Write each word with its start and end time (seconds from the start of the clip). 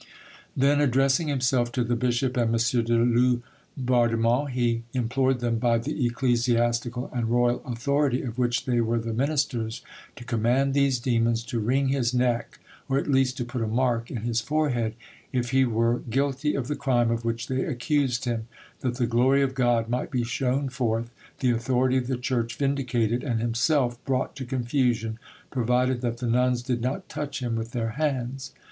Then 0.57 0.81
addressing 0.81 1.27
himself 1.27 1.71
to 1.73 1.83
the 1.83 1.95
bishop 1.95 2.35
and 2.35 2.47
M. 2.47 2.55
de 2.59 3.39
Laubardemont, 3.77 4.49
he 4.49 4.81
implored 4.95 5.41
them 5.41 5.59
by 5.59 5.77
the 5.77 6.03
ecclesiastical 6.07 7.11
and 7.13 7.29
royal 7.29 7.61
authority 7.65 8.23
of 8.23 8.39
which 8.39 8.65
they 8.65 8.81
were 8.81 8.97
the 8.97 9.13
ministers 9.13 9.83
to 10.15 10.23
command 10.23 10.73
these 10.73 10.97
demons 10.97 11.43
to 11.43 11.59
wring 11.59 11.89
his 11.89 12.15
neck, 12.15 12.57
or 12.89 12.97
at 12.97 13.11
least 13.11 13.37
to 13.37 13.45
put 13.45 13.61
a 13.61 13.67
mark 13.67 14.09
in 14.09 14.23
his 14.23 14.41
forehead, 14.41 14.95
if 15.31 15.51
he 15.51 15.65
were 15.65 15.99
guilty 16.09 16.55
of 16.55 16.67
the 16.67 16.75
crime 16.75 17.11
of 17.11 17.23
which 17.23 17.47
they 17.47 17.63
accused 17.63 18.25
him, 18.25 18.47
that 18.79 18.95
the 18.95 19.05
glory 19.05 19.43
of 19.43 19.53
God 19.53 19.87
might 19.87 20.09
be 20.09 20.23
shown 20.23 20.67
forth, 20.69 21.11
the 21.41 21.51
authority 21.51 21.97
of 21.97 22.07
the 22.07 22.17
Church 22.17 22.55
vindicated, 22.55 23.23
and 23.23 23.39
himself 23.39 24.03
brought 24.03 24.35
to 24.37 24.45
confusion, 24.45 25.19
provided 25.51 26.01
that 26.01 26.17
the 26.17 26.27
nuns 26.27 26.63
did 26.63 26.81
not 26.81 27.07
touch 27.07 27.39
him 27.39 27.55
with 27.55 27.71
their 27.71 27.89
hands. 27.89 28.51